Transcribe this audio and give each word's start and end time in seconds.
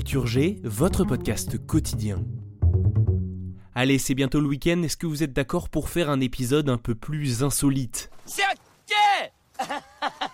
Culture 0.00 0.26
G, 0.26 0.60
votre 0.64 1.04
podcast 1.04 1.58
quotidien. 1.66 2.24
Allez, 3.74 3.98
c'est 3.98 4.14
bientôt 4.14 4.40
le 4.40 4.46
week-end, 4.46 4.82
est-ce 4.82 4.96
que 4.96 5.06
vous 5.06 5.22
êtes 5.22 5.34
d'accord 5.34 5.68
pour 5.68 5.90
faire 5.90 6.08
un 6.08 6.22
épisode 6.22 6.70
un 6.70 6.78
peu 6.78 6.94
plus 6.94 7.42
insolite? 7.42 8.10
C'est 8.24 8.40
ok 8.44 8.96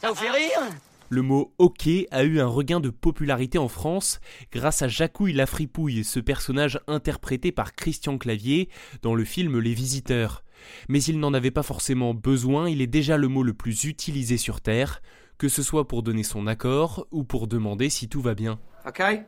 Ça 0.00 0.08
vous 0.08 0.14
fait 0.14 0.30
rire? 0.30 0.60
Le 1.08 1.20
mot 1.20 1.52
hockey 1.58 2.06
a 2.12 2.22
eu 2.22 2.38
un 2.38 2.46
regain 2.46 2.78
de 2.78 2.90
popularité 2.90 3.58
en 3.58 3.66
France 3.66 4.20
grâce 4.52 4.82
à 4.82 4.88
Jacouille 4.88 5.32
la 5.32 5.46
fripouille, 5.46 6.04
ce 6.04 6.20
personnage 6.20 6.78
interprété 6.86 7.50
par 7.50 7.74
Christian 7.74 8.18
Clavier 8.18 8.68
dans 9.02 9.16
le 9.16 9.24
film 9.24 9.58
Les 9.58 9.74
Visiteurs. 9.74 10.44
Mais 10.88 11.02
il 11.02 11.18
n'en 11.18 11.34
avait 11.34 11.50
pas 11.50 11.64
forcément 11.64 12.14
besoin, 12.14 12.70
il 12.70 12.82
est 12.82 12.86
déjà 12.86 13.16
le 13.16 13.26
mot 13.26 13.42
le 13.42 13.52
plus 13.52 13.82
utilisé 13.82 14.36
sur 14.36 14.60
Terre, 14.60 15.02
que 15.38 15.48
ce 15.48 15.64
soit 15.64 15.88
pour 15.88 16.04
donner 16.04 16.22
son 16.22 16.46
accord 16.46 17.08
ou 17.10 17.24
pour 17.24 17.48
demander 17.48 17.90
si 17.90 18.08
tout 18.08 18.20
va 18.20 18.36
bien. 18.36 18.60
Ok, 18.86 19.00
alright. 19.00 19.26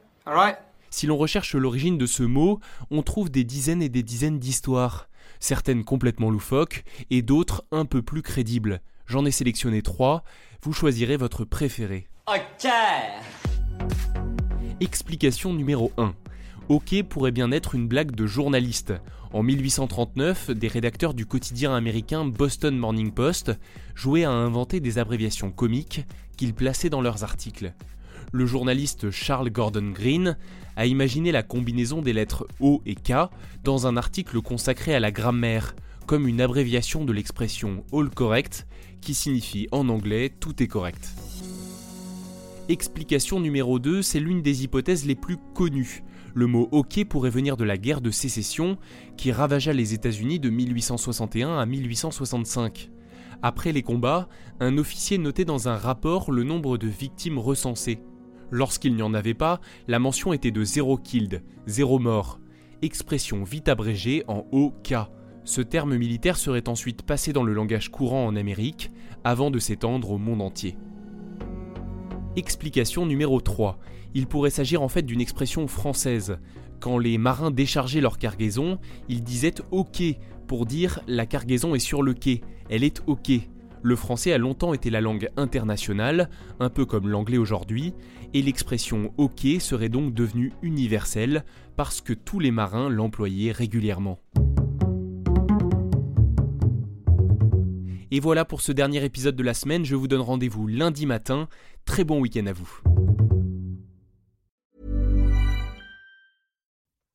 Si 0.90 1.06
l'on 1.06 1.16
recherche 1.16 1.54
l'origine 1.54 1.98
de 1.98 2.06
ce 2.06 2.22
mot, 2.22 2.60
on 2.90 3.02
trouve 3.02 3.30
des 3.30 3.44
dizaines 3.44 3.82
et 3.82 3.88
des 3.88 4.02
dizaines 4.02 4.38
d'histoires, 4.38 5.08
certaines 5.40 5.84
complètement 5.84 6.30
loufoques 6.30 6.84
et 7.10 7.22
d'autres 7.22 7.64
un 7.70 7.84
peu 7.84 8.02
plus 8.02 8.22
crédibles. 8.22 8.80
J'en 9.06 9.24
ai 9.24 9.30
sélectionné 9.30 9.82
trois, 9.82 10.24
vous 10.62 10.72
choisirez 10.72 11.16
votre 11.16 11.44
préféré. 11.44 12.08
Ok 12.26 12.70
Explication 14.80 15.52
numéro 15.52 15.92
1. 15.96 16.14
Ok 16.68 17.02
pourrait 17.08 17.32
bien 17.32 17.50
être 17.50 17.74
une 17.74 17.88
blague 17.88 18.12
de 18.12 18.26
journaliste. 18.26 18.92
En 19.32 19.42
1839, 19.42 20.50
des 20.50 20.68
rédacteurs 20.68 21.14
du 21.14 21.26
quotidien 21.26 21.74
américain 21.74 22.24
Boston 22.24 22.76
Morning 22.76 23.12
Post 23.12 23.52
jouaient 23.94 24.24
à 24.24 24.30
inventer 24.30 24.80
des 24.80 24.98
abréviations 24.98 25.50
comiques 25.50 26.06
qu'ils 26.36 26.54
plaçaient 26.54 26.90
dans 26.90 27.00
leurs 27.00 27.24
articles. 27.24 27.72
Le 28.30 28.44
journaliste 28.44 29.10
Charles 29.10 29.50
Gordon 29.50 29.90
Green 29.90 30.36
a 30.76 30.84
imaginé 30.84 31.32
la 31.32 31.42
combinaison 31.42 32.02
des 32.02 32.12
lettres 32.12 32.46
O 32.60 32.82
et 32.84 32.94
K 32.94 33.30
dans 33.64 33.86
un 33.86 33.96
article 33.96 34.42
consacré 34.42 34.94
à 34.94 35.00
la 35.00 35.10
grammaire, 35.10 35.74
comme 36.06 36.28
une 36.28 36.42
abréviation 36.42 37.06
de 37.06 37.12
l'expression 37.14 37.84
all 37.90 38.10
correct, 38.10 38.66
qui 39.00 39.14
signifie 39.14 39.66
en 39.72 39.88
anglais 39.88 40.30
tout 40.40 40.62
est 40.62 40.66
correct. 40.66 41.14
Explication 42.68 43.40
numéro 43.40 43.78
2, 43.78 44.02
c'est 44.02 44.20
l'une 44.20 44.42
des 44.42 44.62
hypothèses 44.62 45.06
les 45.06 45.14
plus 45.14 45.38
connues. 45.54 46.02
Le 46.34 46.46
mot 46.46 46.68
hockey 46.70 47.06
pourrait 47.06 47.30
venir 47.30 47.56
de 47.56 47.64
la 47.64 47.78
guerre 47.78 48.02
de 48.02 48.10
sécession 48.10 48.76
qui 49.16 49.32
ravagea 49.32 49.72
les 49.72 49.94
États-Unis 49.94 50.38
de 50.38 50.50
1861 50.50 51.58
à 51.58 51.64
1865. 51.64 52.90
Après 53.40 53.72
les 53.72 53.82
combats, 53.82 54.28
un 54.60 54.76
officier 54.76 55.16
notait 55.16 55.46
dans 55.46 55.68
un 55.68 55.76
rapport 55.76 56.30
le 56.30 56.42
nombre 56.42 56.76
de 56.76 56.88
victimes 56.88 57.38
recensées. 57.38 58.00
Lorsqu'il 58.50 58.94
n'y 58.94 59.02
en 59.02 59.14
avait 59.14 59.34
pas, 59.34 59.60
la 59.86 59.98
mention 59.98 60.32
était 60.32 60.50
de 60.50 60.64
zéro 60.64 60.96
killed, 60.96 61.42
zéro 61.66 61.98
mort. 61.98 62.40
Expression 62.82 63.44
vite 63.44 63.68
abrégée 63.68 64.24
en 64.28 64.46
OK. 64.52 64.94
Ce 65.44 65.60
terme 65.60 65.96
militaire 65.96 66.36
serait 66.36 66.68
ensuite 66.68 67.02
passé 67.02 67.32
dans 67.32 67.42
le 67.42 67.52
langage 67.52 67.90
courant 67.90 68.26
en 68.26 68.36
Amérique, 68.36 68.90
avant 69.24 69.50
de 69.50 69.58
s'étendre 69.58 70.10
au 70.10 70.18
monde 70.18 70.42
entier. 70.42 70.76
Explication 72.36 73.06
numéro 73.06 73.40
3. 73.40 73.78
Il 74.14 74.26
pourrait 74.26 74.50
s'agir 74.50 74.82
en 74.82 74.88
fait 74.88 75.02
d'une 75.02 75.20
expression 75.20 75.66
française. 75.66 76.38
Quand 76.80 76.98
les 76.98 77.18
marins 77.18 77.50
déchargeaient 77.50 78.00
leur 78.00 78.18
cargaison, 78.18 78.78
ils 79.08 79.22
disaient 79.22 79.54
OK 79.70 80.02
pour 80.46 80.64
dire 80.64 81.00
la 81.06 81.26
cargaison 81.26 81.74
est 81.74 81.78
sur 81.78 82.02
le 82.02 82.14
quai, 82.14 82.40
elle 82.70 82.84
est 82.84 83.02
OK. 83.06 83.30
Le 83.82 83.96
français 83.96 84.32
a 84.32 84.38
longtemps 84.38 84.74
été 84.74 84.90
la 84.90 85.00
langue 85.00 85.28
internationale, 85.36 86.28
un 86.60 86.70
peu 86.70 86.84
comme 86.84 87.08
l'anglais 87.08 87.38
aujourd'hui, 87.38 87.94
et 88.34 88.42
l'expression 88.42 89.12
OK 89.16 89.46
serait 89.60 89.88
donc 89.88 90.14
devenue 90.14 90.52
universelle 90.62 91.44
parce 91.76 92.00
que 92.00 92.12
tous 92.12 92.40
les 92.40 92.50
marins 92.50 92.88
l'employaient 92.88 93.52
régulièrement. 93.52 94.18
Et 98.10 98.20
voilà 98.20 98.44
pour 98.44 98.62
ce 98.62 98.72
dernier 98.72 99.04
épisode 99.04 99.36
de 99.36 99.42
la 99.42 99.54
semaine, 99.54 99.84
je 99.84 99.94
vous 99.94 100.08
donne 100.08 100.22
rendez-vous 100.22 100.66
lundi 100.66 101.04
matin. 101.04 101.48
Très 101.84 102.04
bon 102.04 102.20
week-end 102.20 102.46
à 102.46 102.52
vous. 102.52 102.80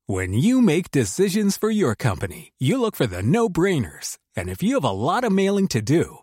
When 0.07 0.34
you 0.34 0.62
make 0.62 0.91
decisions 0.91 1.57
for 1.57 1.72
your 1.72 1.95
company, 1.95 2.51
you 2.59 2.78
look 2.78 2.95
for 2.95 3.07
the 3.07 3.24
no-brainers. 3.24 4.18
And 4.35 4.50
if 4.50 4.62
you 4.62 4.75
have 4.75 4.84
a 4.84 4.91
lot 4.91 5.24
mailing 5.31 5.68
to 5.69 5.81
do, 5.81 6.22